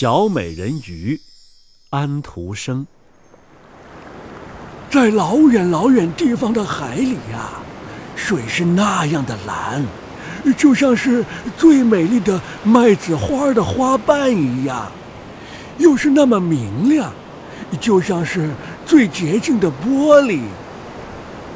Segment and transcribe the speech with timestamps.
[0.00, 1.20] 小美人鱼，
[1.90, 2.86] 安徒生。
[4.88, 7.50] 在老远老远地方的海里呀，
[8.14, 9.84] 水是那样的蓝，
[10.56, 11.24] 就像是
[11.56, 14.88] 最美丽的麦子花的花瓣一样，
[15.78, 17.12] 又是那么明亮，
[17.80, 18.50] 就像是
[18.86, 20.42] 最洁净的玻璃。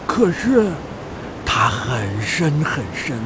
[0.04, 0.68] 可是，
[1.46, 3.16] 它很深很深，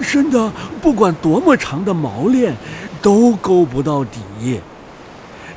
[0.00, 2.54] 深的不管多么长的锚链。
[3.00, 4.60] 都勾不到底，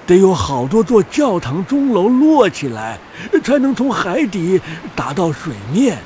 [0.05, 2.99] 得有好多座教堂钟楼摞起来，
[3.43, 4.61] 才能从海底
[4.95, 5.97] 达到水面。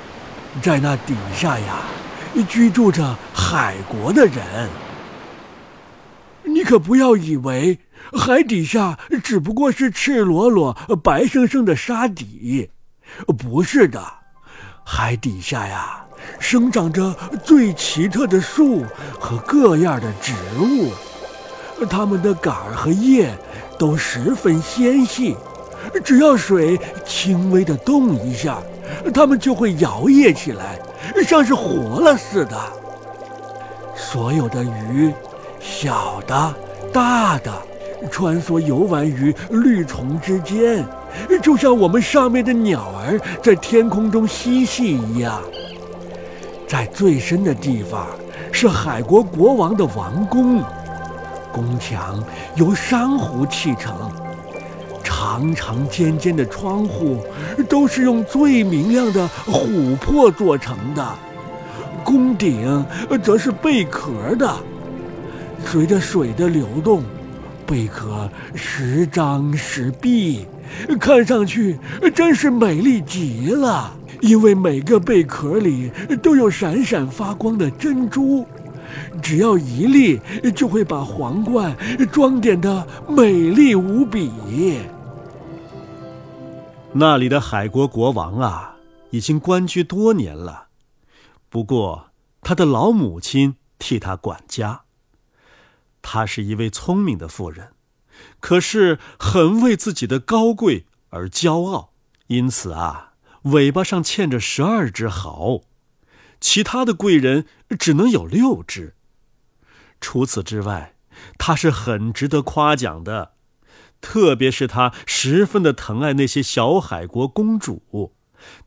[0.61, 1.81] 在那底下呀，
[2.47, 4.69] 居住着海国的人。
[6.43, 7.79] 你可不要以为
[8.13, 10.73] 海底下只不过是赤裸裸、
[11.03, 12.69] 白生生的沙底，
[13.37, 14.01] 不是的，
[14.85, 16.04] 海底下呀，
[16.39, 18.83] 生长着最奇特的树
[19.19, 20.91] 和各样的植物。
[21.89, 23.29] 它们的杆儿和叶
[23.77, 25.35] 都十分纤细，
[26.03, 28.59] 只要水轻微的动一下，
[29.13, 30.79] 它们就会摇曳起来，
[31.27, 32.57] 像是活了似的。
[33.93, 35.13] 所有的鱼，
[35.59, 36.53] 小的、
[36.93, 37.51] 大的，
[38.09, 40.85] 穿梭游玩于绿丛之间，
[41.41, 45.41] 就像我们上面的鸟儿在天空中嬉戏一样。
[46.67, 48.07] 在最深的地方，
[48.51, 50.61] 是海国国王的王宫。
[51.51, 52.21] 宫墙
[52.55, 54.11] 由珊瑚砌成，
[55.03, 57.19] 长长尖尖的窗户
[57.69, 61.07] 都是用最明亮的琥珀做成的，
[62.03, 62.85] 宫顶
[63.23, 64.53] 则是贝壳的。
[65.65, 67.03] 随着水的流动，
[67.65, 70.45] 贝壳时张时闭，
[70.99, 71.79] 看上去
[72.13, 73.95] 真是美丽极了。
[74.21, 75.91] 因为每个贝壳里
[76.21, 78.45] 都有闪闪发光的珍珠。
[79.21, 80.19] 只要一粒，
[80.55, 81.75] 就会把皇冠
[82.11, 84.79] 装点的美丽无比。
[86.93, 88.77] 那里的海国国王啊，
[89.09, 90.67] 已经官居多年了，
[91.49, 92.11] 不过
[92.41, 94.83] 他的老母亲替他管家。
[96.01, 97.69] 她是一位聪明的妇人，
[98.39, 101.89] 可是很为自己的高贵而骄傲，
[102.27, 103.13] 因此啊，
[103.45, 105.61] 尾巴上嵌着十二只毫。
[106.39, 107.47] 其他的贵人
[107.79, 108.95] 只能有六只。
[109.99, 110.95] 除此之外，
[111.39, 113.33] 他是很值得夸奖的，
[114.01, 118.13] 特别是他十分的疼爱那些小海国公主，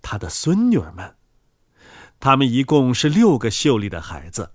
[0.03, 1.15] 他的孙女儿们。
[2.19, 4.51] 他们一共是六个秀丽的孩子，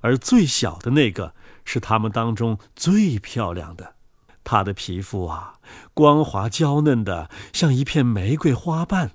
[0.00, 3.96] 而最小的那个是他们当中最漂亮的。
[4.42, 5.58] 她的皮肤啊，
[5.92, 9.10] 光滑娇嫩的像一片玫瑰花瓣。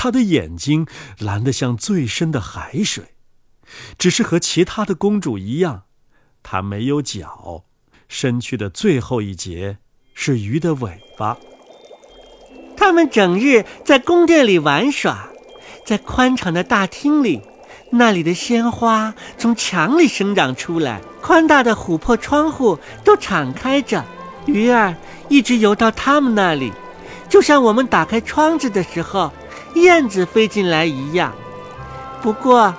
[0.00, 0.86] 她的眼睛
[1.18, 3.16] 蓝得像最深的海水，
[3.98, 5.82] 只是和其他的公主一样，
[6.44, 7.64] 她没有脚，
[8.06, 9.78] 身躯的最后一节
[10.14, 11.36] 是鱼的尾巴。
[12.76, 15.30] 他们整日在宫殿里玩耍，
[15.84, 17.42] 在宽敞的大厅里，
[17.90, 24.04] 那里的鲜花从墙里生长出来，宽大的琥珀窗户都敞开着，
[24.46, 24.94] 鱼儿
[25.28, 26.72] 一直游到他们那里，
[27.28, 29.32] 就像我们打开窗子的时候。
[29.74, 31.32] 燕子飞进来一样，
[32.20, 32.74] 不过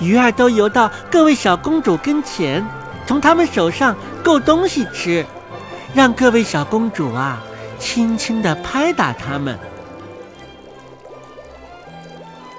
[0.00, 2.64] 鱼儿都游到各位小公主跟前，
[3.06, 5.24] 从他们手上够东西吃，
[5.94, 7.42] 让各位小公主啊
[7.78, 9.58] 轻轻地拍打它们。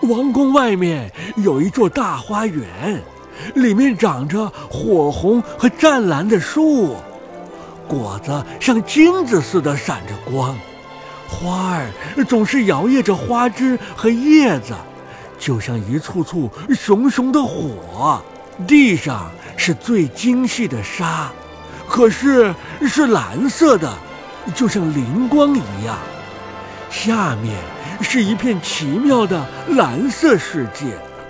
[0.01, 3.01] 王宫外面有一座大花园，
[3.55, 6.97] 里面长着火红和湛蓝的树，
[7.87, 10.55] 果子像金子似的闪着光。
[11.27, 11.91] 花儿
[12.25, 14.73] 总是摇曳着花枝和叶子，
[15.37, 18.21] 就像一簇簇熊熊的火。
[18.65, 21.29] 地上是最精细的沙，
[21.89, 22.55] 可是
[22.87, 23.91] 是蓝色的，
[24.55, 25.97] 就像灵光一样。
[26.89, 27.53] 下面
[28.01, 30.85] 是一片奇妙的蓝色世界，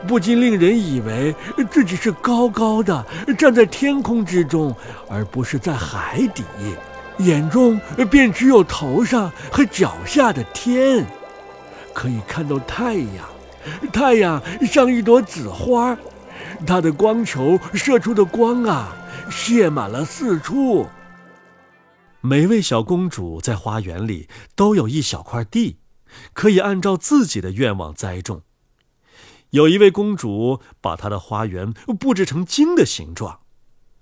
[0.08, 1.36] 不禁令人以为
[1.72, 3.04] 自己是高高的
[3.40, 4.76] 站在天空之中，
[5.10, 6.44] 而不是在海底。
[7.20, 7.79] 眼中
[8.12, 11.06] 便只有头上和脚下的天，
[11.94, 13.26] 可以看到太阳。
[13.91, 15.97] 太阳像一朵紫花，
[16.67, 18.96] 它的光球射出的光啊，
[19.29, 20.88] 泻满了四处。
[22.22, 25.78] 每位小公主在花园里都有一小块地，
[26.34, 28.41] 可以按照自己的愿望栽种。
[29.52, 33.40] 有一位公主把她的花园布置成鲸的形状。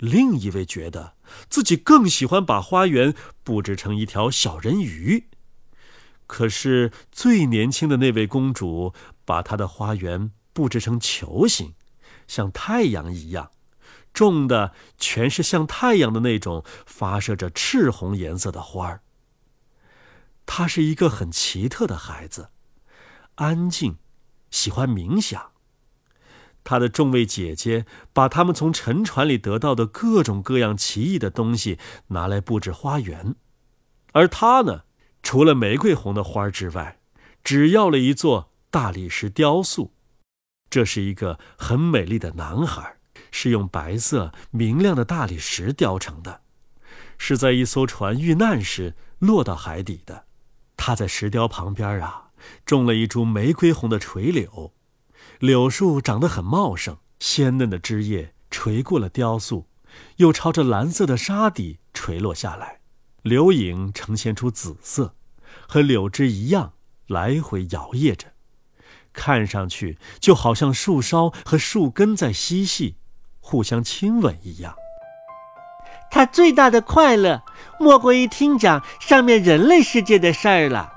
[0.04, 1.14] 另一位觉得
[1.50, 5.30] 自己更喜欢把花园布置成一条小人鱼，
[6.28, 11.76] 可是最年轻的那位公主把她的花园布置成球形，
[12.28, 13.52] 像太阳一样，
[14.14, 19.04] 种的全是像太阳的那种发射着赤红颜色的花儿。
[20.46, 22.50] 他是一个很奇特的孩子，
[23.36, 23.96] 安静，
[24.52, 25.53] 喜欢冥想。
[26.64, 31.78] 他的众位姐姐把他们从沉船里得到的各种各样奇异的东西
[32.08, 33.36] 拿来布置花园，
[34.14, 34.84] 而他呢，
[35.22, 37.00] 除了玫瑰红的花之外，
[37.44, 39.94] 只要了一座大理石雕塑。
[40.70, 42.98] 这是一个很美丽的男孩，
[43.30, 46.42] 是用白色明亮的大理石雕成的，
[47.18, 50.26] 是在一艘船遇难时落到海底的。
[50.76, 52.32] 他在石雕旁边啊，
[52.66, 54.74] 种了一株玫瑰红的垂柳。
[55.40, 59.68] 柳树长得很茂盛，鲜嫩的枝叶垂过了雕塑，
[60.18, 62.80] 又朝着蓝色的沙底垂落下来，
[63.24, 65.16] 柳影呈现出紫色，
[65.68, 66.74] 和柳枝一样
[67.08, 68.28] 来回摇曳着，
[69.12, 72.96] 看上去就好像树梢和树根在嬉戏，
[73.40, 74.76] 互相亲吻一样。
[76.10, 77.44] 他最大的快乐，
[77.80, 80.94] 莫过于听讲上面人类世界的事儿了。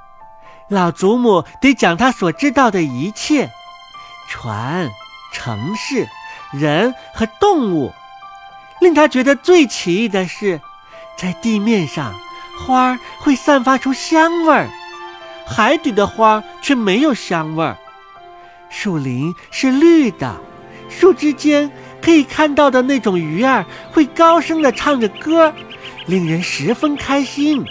[0.69, 3.51] 老祖母得讲他所知道的一切。
[4.29, 4.91] 船、
[5.33, 6.09] 城市、
[6.53, 7.93] 人和动物，
[8.81, 10.61] 令他觉得最奇异的是，
[11.17, 12.15] 在地面上，
[12.59, 14.69] 花儿会散发出香味儿，
[15.47, 17.77] 海底的花却没有香味儿。
[18.69, 20.37] 树林是绿的，
[20.89, 21.71] 树枝间
[22.03, 25.53] 可以看到的那种鱼儿会高声地唱着歌，
[26.07, 27.65] 令人十分开心。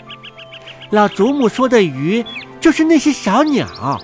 [0.91, 2.23] 老祖母说的鱼，
[2.61, 3.99] 就是那些小鸟，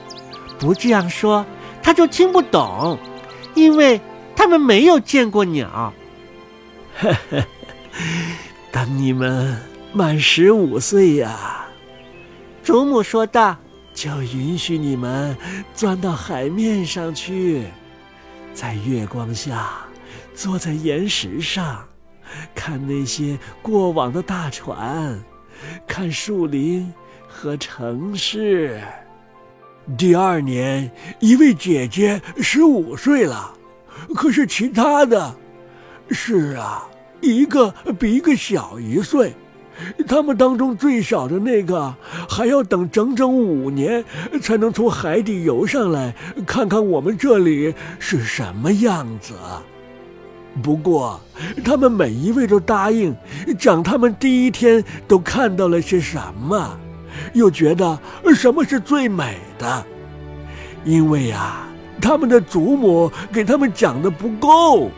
[0.59, 1.45] 不这样说。
[1.83, 2.97] 他就听不懂，
[3.55, 3.99] 因为
[4.35, 5.93] 他们没有见过鸟。
[6.99, 7.43] 呵呵，
[8.71, 9.57] 等你们
[9.93, 11.65] 满十五岁呀，
[12.63, 13.57] 祖母说道，
[13.93, 15.35] 就允许你们
[15.73, 17.65] 钻到海面上去，
[18.53, 19.69] 在月光下，
[20.35, 21.83] 坐在岩石上，
[22.53, 25.19] 看那些过往的大船，
[25.87, 26.93] 看树林
[27.27, 28.81] 和城市。
[29.97, 33.53] 第二年，一位姐姐十五岁了，
[34.15, 35.35] 可是其他的，
[36.09, 36.87] 是啊，
[37.21, 39.33] 一个比一个小一岁。
[40.07, 41.95] 他们当中最小的那个，
[42.29, 44.03] 还要等整整五年
[44.39, 46.13] 才能从海底游上来，
[46.45, 49.33] 看看我们这里是什么样子。
[50.61, 51.19] 不过，
[51.63, 53.15] 他们每一位都答应
[53.57, 56.77] 讲他们第一天都看到了些什么。
[57.33, 57.99] 又觉得
[58.35, 59.85] 什么是最美的？
[60.83, 61.67] 因为呀，
[62.01, 64.89] 他们的祖母给他们讲的不够，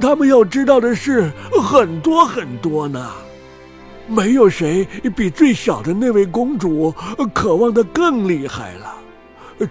[0.00, 1.30] 他们要知道的事
[1.62, 3.10] 很多很多呢。
[4.08, 4.84] 没有谁
[5.14, 6.92] 比最小的那位公主
[7.32, 8.96] 渴望的更厉害了。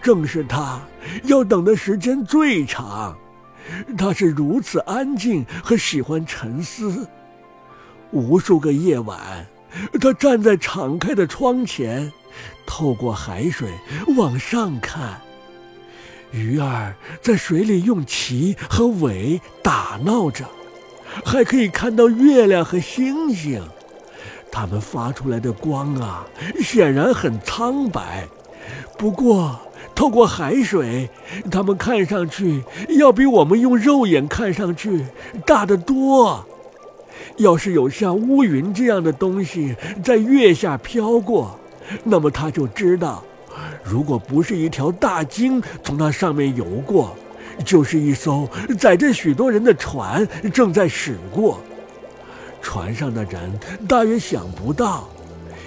[0.02, 0.80] 正是她，
[1.24, 3.18] 要等的时间最长。
[3.98, 7.06] 她是如此安静和喜欢沉思，
[8.12, 9.46] 无数个夜晚。
[10.00, 12.12] 他站在敞开的窗前，
[12.66, 13.70] 透过海水
[14.18, 15.22] 往上看，
[16.32, 20.46] 鱼儿在水里用鳍和尾打闹着，
[21.26, 23.62] 还可以看到月亮和星星。
[24.52, 26.26] 它们发出来的光啊，
[26.60, 28.28] 显然很苍白，
[28.98, 29.60] 不过
[29.94, 31.10] 透过海水，
[31.52, 32.64] 它们看上去
[32.98, 35.06] 要比我们用肉眼看上去
[35.46, 36.46] 大得多。
[37.38, 41.60] 要是有像乌云这样的东西在月下飘过，
[42.04, 43.24] 那么他就知道，
[43.84, 47.16] 如果不是一条大鲸从那上面游过，
[47.66, 48.48] 就是一艘
[48.78, 51.60] 载着许多人的船正在驶过。
[52.62, 55.08] 船上的人大约想不到，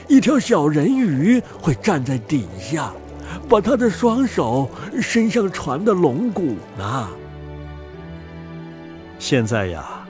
[0.09, 2.92] 一条小人鱼会站在底下，
[3.49, 7.09] 把他的双手伸向船的龙骨呢。
[9.18, 10.01] 现在呀。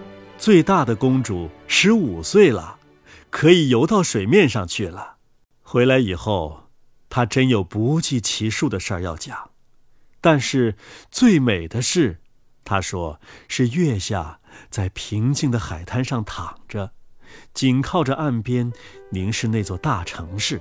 [0.43, 2.77] 最大的公主十五岁了，
[3.31, 5.19] 可以游到水面上去了。
[5.63, 6.65] 回来以后，
[7.09, 9.51] 她真有不计其数的事儿要讲。
[10.21, 10.75] 但是
[11.13, 12.19] 最美的事，
[12.65, 16.91] 她说是月下在平静的海滩上躺着，
[17.55, 18.73] 紧靠着岸边，
[19.11, 20.61] 凝视那座大城市。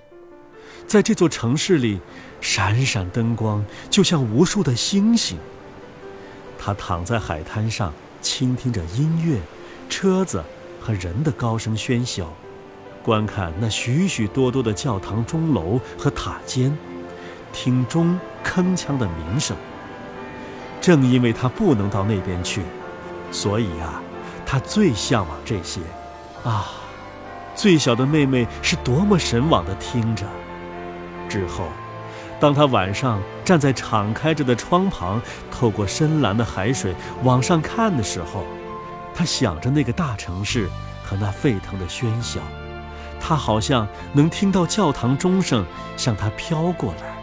[0.86, 2.00] 在这座城市里，
[2.40, 5.40] 闪闪灯光就像无数的星星。
[6.60, 9.42] 她躺在海滩上，倾听着音乐。
[9.92, 10.42] 车子
[10.80, 12.34] 和人的高声喧嚣，
[13.04, 16.76] 观看那许许多多的教堂钟楼和塔尖，
[17.52, 19.56] 听钟铿锵的鸣声。
[20.80, 22.62] 正因为他不能到那边去，
[23.34, 24.02] 所以呀，
[24.46, 25.82] 他最向往这些。
[26.46, 26.72] 啊，
[27.54, 30.26] 最小的妹妹是多么神往地听着。
[31.28, 31.66] 之后，
[32.40, 35.22] 当他晚上站在敞开着的窗旁，
[35.52, 38.46] 透过深蓝的海水往上看的时候。
[39.22, 40.68] 他想着那个大城市
[41.04, 42.40] 和那沸腾的喧嚣，
[43.20, 45.64] 他好像能听到教堂钟声
[45.96, 47.21] 向他飘过来。